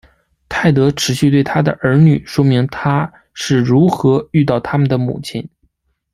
[0.49, 5.47] 泰德持续对他的儿女说明他是如何遇到他们的母亲。